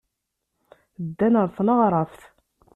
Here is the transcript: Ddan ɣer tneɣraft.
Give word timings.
Ddan 1.05 1.33
ɣer 1.41 1.49
tneɣraft. 1.55 2.21